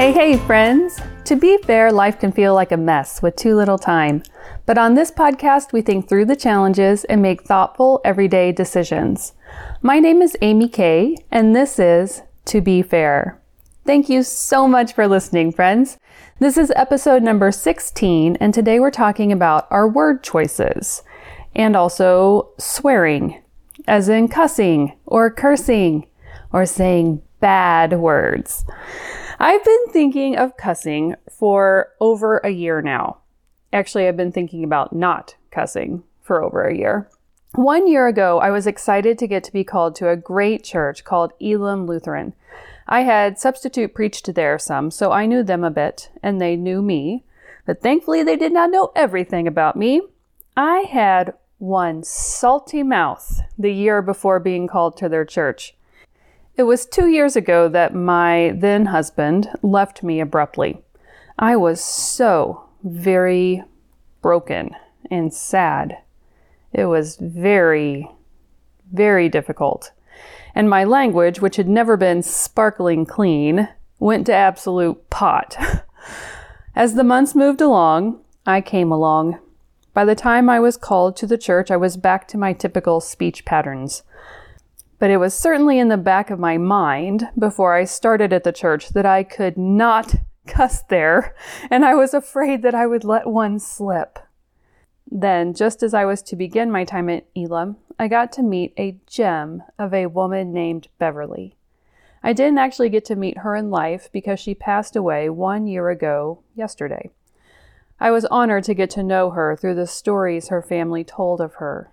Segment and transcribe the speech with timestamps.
[0.00, 0.98] Hey, hey, friends!
[1.26, 4.22] To be fair, life can feel like a mess with too little time.
[4.64, 9.34] But on this podcast, we think through the challenges and make thoughtful, everyday decisions.
[9.82, 13.42] My name is Amy Kay, and this is To Be Fair.
[13.84, 15.98] Thank you so much for listening, friends.
[16.38, 21.02] This is episode number 16, and today we're talking about our word choices
[21.54, 23.42] and also swearing,
[23.86, 26.06] as in cussing or cursing
[26.54, 28.64] or saying bad words.
[29.42, 33.22] I've been thinking of cussing for over a year now.
[33.72, 37.08] Actually, I've been thinking about not cussing for over a year.
[37.54, 41.04] One year ago, I was excited to get to be called to a great church
[41.04, 42.34] called Elim Lutheran.
[42.86, 46.82] I had substitute preached there some, so I knew them a bit, and they knew
[46.82, 47.24] me.
[47.64, 50.02] But thankfully, they did not know everything about me.
[50.54, 55.74] I had one salty mouth the year before being called to their church.
[56.60, 60.82] It was two years ago that my then husband left me abruptly.
[61.38, 63.64] I was so very
[64.20, 64.76] broken
[65.10, 66.02] and sad.
[66.70, 68.10] It was very,
[68.92, 69.92] very difficult.
[70.54, 75.56] And my language, which had never been sparkling clean, went to absolute pot.
[76.76, 79.38] As the months moved along, I came along.
[79.94, 83.00] By the time I was called to the church, I was back to my typical
[83.00, 84.02] speech patterns.
[85.00, 88.52] But it was certainly in the back of my mind before I started at the
[88.52, 90.14] church that I could not
[90.46, 91.34] cuss there,
[91.70, 94.18] and I was afraid that I would let one slip.
[95.10, 98.74] Then, just as I was to begin my time at Elim, I got to meet
[98.76, 101.56] a gem of a woman named Beverly.
[102.22, 105.88] I didn't actually get to meet her in life because she passed away one year
[105.88, 107.10] ago yesterday.
[107.98, 111.54] I was honored to get to know her through the stories her family told of
[111.54, 111.90] her.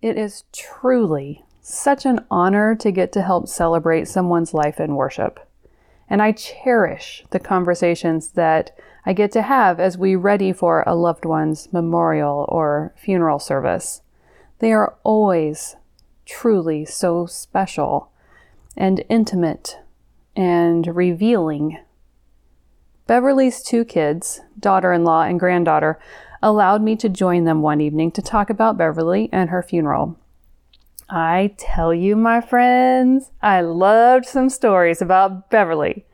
[0.00, 5.48] It is truly such an honor to get to help celebrate someone's life in worship.
[6.10, 8.76] And I cherish the conversations that
[9.06, 14.02] I get to have as we ready for a loved one's memorial or funeral service.
[14.58, 15.76] They are always
[16.26, 18.10] truly so special
[18.76, 19.78] and intimate
[20.36, 21.78] and revealing
[23.06, 25.98] Beverly's two kids, daughter in law and granddaughter,
[26.42, 30.16] allowed me to join them one evening to talk about Beverly and her funeral.
[31.14, 36.06] I tell you, my friends, I loved some stories about Beverly.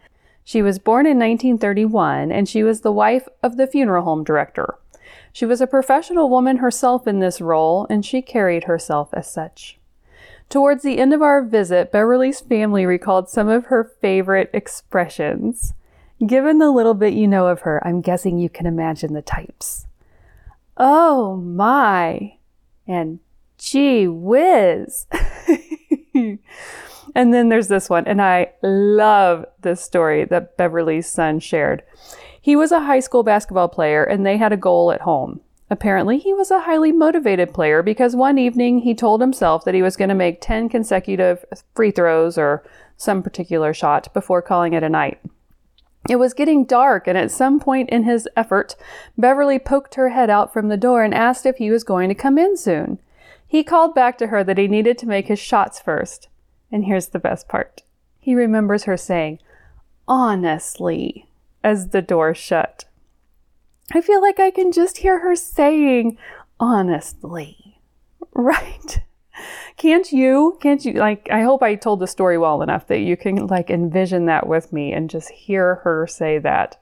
[0.42, 4.74] She was born in 1931 and she was the wife of the funeral home director.
[5.32, 9.78] She was a professional woman herself in this role and she carried herself as such.
[10.48, 15.74] Towards the end of our visit, Beverly's family recalled some of her favorite expressions.
[16.26, 19.86] Given the little bit you know of her, I'm guessing you can imagine the types.
[20.76, 22.38] Oh my!
[22.88, 23.20] And
[23.58, 25.06] gee whiz!
[26.14, 26.38] and
[27.34, 31.82] then there's this one, and I love this story that Beverly's son shared.
[32.40, 35.40] He was a high school basketball player, and they had a goal at home.
[35.70, 39.82] Apparently, he was a highly motivated player because one evening he told himself that he
[39.82, 42.64] was going to make 10 consecutive free throws or
[42.96, 45.20] some particular shot before calling it a night.
[46.08, 48.76] It was getting dark, and at some point in his effort,
[49.18, 52.14] Beverly poked her head out from the door and asked if he was going to
[52.14, 52.98] come in soon.
[53.48, 56.28] He called back to her that he needed to make his shots first.
[56.70, 57.82] And here's the best part.
[58.20, 59.38] He remembers her saying,
[60.06, 61.28] honestly,
[61.64, 62.84] as the door shut.
[63.94, 66.18] I feel like I can just hear her saying,
[66.60, 67.80] honestly,
[68.34, 69.00] right?
[69.78, 70.58] Can't you?
[70.60, 70.94] Can't you?
[70.94, 74.46] Like, I hope I told the story well enough that you can, like, envision that
[74.46, 76.78] with me and just hear her say that.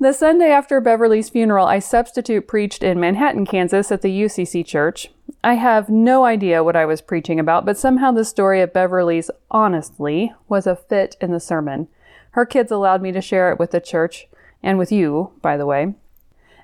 [0.00, 5.10] The Sunday after Beverly's funeral, I substitute preached in Manhattan, Kansas at the UCC church.
[5.42, 9.30] I have no idea what I was preaching about, but somehow the story of Beverly's
[9.50, 11.88] honestly was a fit in the sermon.
[12.32, 14.28] Her kids allowed me to share it with the church,
[14.62, 15.94] and with you, by the way.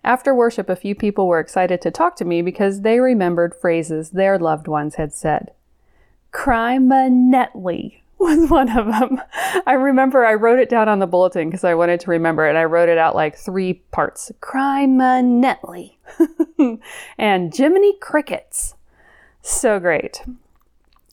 [0.04, 4.10] After worship, a few people were excited to talk to me because they remembered phrases
[4.10, 5.52] their loved ones had said.
[6.30, 9.20] Criminetly was one of them.
[9.66, 12.50] I remember I wrote it down on the bulletin because I wanted to remember it.
[12.50, 14.30] And I wrote it out like three parts.
[14.40, 15.98] Criminetly.
[17.18, 18.74] and Jiminy Crickets.
[19.42, 20.22] So great.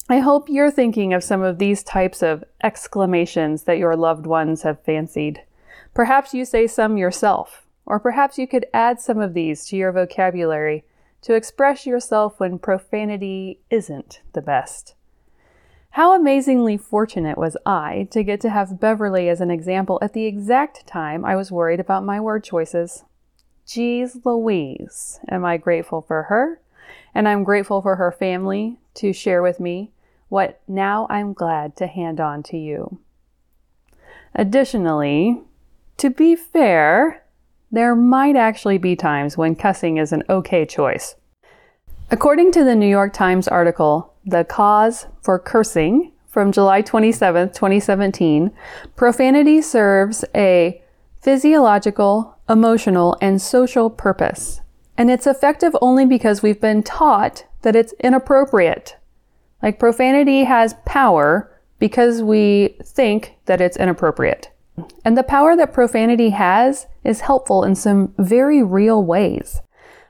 [0.09, 4.63] I hope you're thinking of some of these types of exclamations that your loved ones
[4.63, 5.43] have fancied.
[5.93, 7.63] Perhaps you say some yourself.
[7.85, 10.85] Or perhaps you could add some of these to your vocabulary
[11.21, 14.95] to express yourself when profanity isn't the best.
[15.91, 20.25] How amazingly fortunate was I to get to have Beverly as an example at the
[20.25, 23.03] exact time I was worried about my word choices.
[23.65, 26.61] Geez Louise, am I grateful for her,
[27.15, 29.91] and I'm grateful for her family to share with me
[30.29, 32.99] what now I'm glad to hand on to you.
[34.35, 35.41] Additionally,
[35.97, 37.23] To be fair,
[37.71, 41.15] there might actually be times when cussing is an okay choice.
[42.11, 48.51] According to the New York Times article, The Cause for Cursing from July 27, 2017,
[48.95, 50.82] profanity serves a
[51.23, 54.59] physiological, emotional, and social purpose.
[54.97, 58.97] And it's effective only because we've been taught that it's inappropriate.
[59.61, 61.49] Like profanity has power
[61.79, 64.49] because we think that it's inappropriate.
[65.05, 69.61] And the power that profanity has is helpful in some very real ways.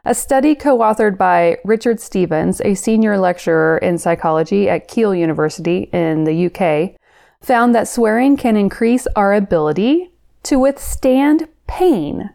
[0.06, 5.90] A study co authored by Richard Stephens, a senior lecturer in psychology at Keele University
[5.94, 7.00] in the UK,
[7.42, 10.13] found that swearing can increase our ability
[10.44, 12.32] to withstand pain.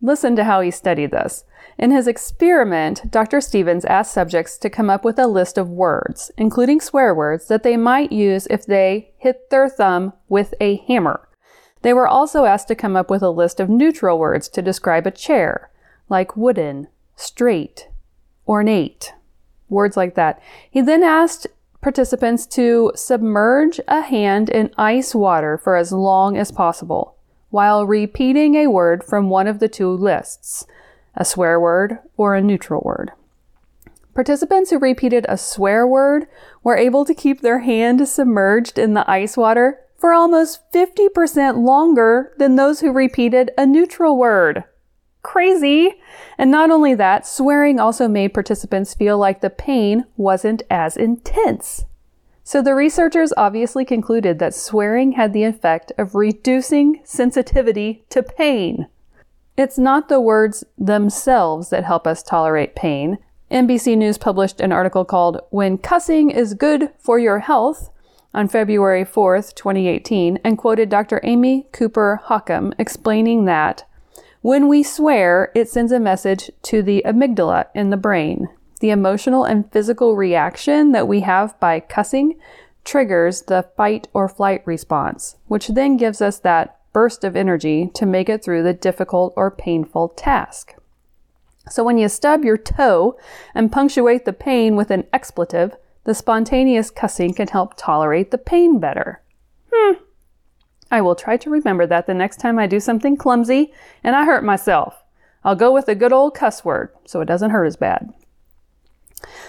[0.00, 1.44] Listen to how he studied this.
[1.78, 3.40] In his experiment, Dr.
[3.40, 7.62] Stephens asked subjects to come up with a list of words, including swear words, that
[7.62, 11.28] they might use if they hit their thumb with a hammer.
[11.82, 15.06] They were also asked to come up with a list of neutral words to describe
[15.06, 15.70] a chair,
[16.08, 17.88] like wooden, straight,
[18.46, 19.12] ornate,
[19.68, 20.42] words like that.
[20.68, 21.46] He then asked
[21.80, 27.14] participants to submerge a hand in ice water for as long as possible,
[27.50, 30.66] while repeating a word from one of the two lists
[31.14, 33.10] a swear word or a neutral word.
[34.14, 36.26] Participants who repeated a swear word
[36.62, 42.32] were able to keep their hand submerged in the ice water for almost 50% longer
[42.38, 44.64] than those who repeated a neutral word.
[45.22, 46.00] Crazy!
[46.38, 51.84] And not only that, swearing also made participants feel like the pain wasn't as intense.
[52.48, 58.86] So the researchers obviously concluded that swearing had the effect of reducing sensitivity to pain.
[59.58, 63.18] It's not the words themselves that help us tolerate pain.
[63.50, 67.90] NBC News published an article called When Cussing is Good for Your Health
[68.32, 71.20] on February 4th, 2018, and quoted Dr.
[71.24, 73.84] Amy Cooper Hakim explaining that
[74.40, 78.48] when we swear, it sends a message to the amygdala in the brain.
[78.80, 82.38] The emotional and physical reaction that we have by cussing
[82.84, 88.06] triggers the fight or flight response, which then gives us that burst of energy to
[88.06, 90.74] make it through the difficult or painful task.
[91.68, 93.18] So when you stub your toe
[93.54, 98.80] and punctuate the pain with an expletive, the spontaneous cussing can help tolerate the pain
[98.80, 99.22] better.
[99.70, 100.02] Hmm.
[100.90, 103.72] I will try to remember that the next time I do something clumsy
[104.02, 105.04] and I hurt myself.
[105.44, 108.12] I'll go with a good old cuss word so it doesn't hurt as bad.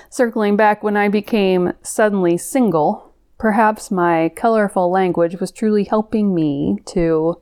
[0.09, 6.79] Circling back when I became suddenly single, perhaps my colorful language was truly helping me
[6.87, 7.39] to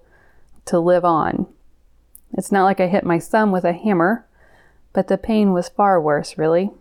[0.66, 1.48] to live on.
[2.34, 4.28] It's not like I hit my thumb with a hammer,
[4.92, 6.72] but the pain was far worse, really.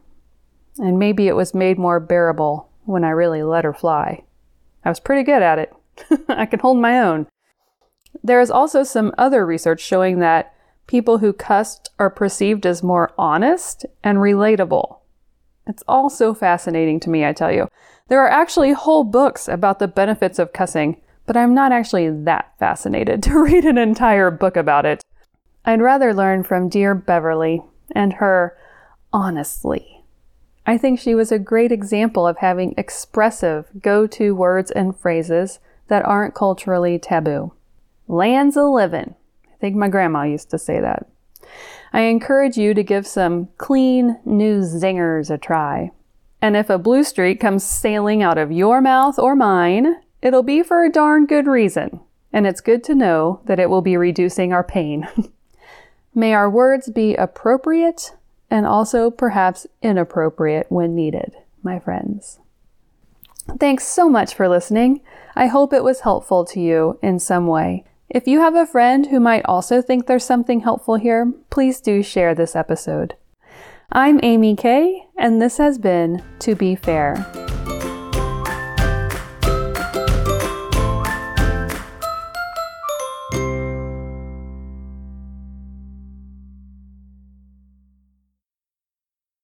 [0.78, 4.24] And maybe it was made more bearable when I really let her fly.
[4.84, 5.72] I was pretty good at it.
[6.28, 7.28] I can hold my own.
[8.24, 10.52] There is also some other research showing that
[10.88, 14.98] people who cussed are perceived as more honest and relatable.
[15.66, 17.68] It's all so fascinating to me, I tell you.
[18.08, 22.52] There are actually whole books about the benefits of cussing, but I'm not actually that
[22.58, 25.02] fascinated to read an entire book about it.
[25.64, 28.56] I'd rather learn from dear Beverly and her
[29.12, 30.04] honestly.
[30.64, 35.58] I think she was a great example of having expressive go to words and phrases
[35.88, 37.52] that aren't culturally taboo.
[38.08, 39.14] Lands a livin'.
[39.46, 41.06] I think my grandma used to say that.
[41.96, 45.92] I encourage you to give some clean new zingers a try.
[46.42, 50.62] And if a blue streak comes sailing out of your mouth or mine, it'll be
[50.62, 52.00] for a darn good reason.
[52.34, 55.08] And it's good to know that it will be reducing our pain.
[56.14, 58.14] May our words be appropriate
[58.50, 62.40] and also perhaps inappropriate when needed, my friends.
[63.58, 65.00] Thanks so much for listening.
[65.34, 67.84] I hope it was helpful to you in some way.
[68.16, 72.02] If you have a friend who might also think there's something helpful here, please do
[72.02, 73.14] share this episode.
[73.92, 77.45] I'm Amy Kay, and this has been To Be Fair.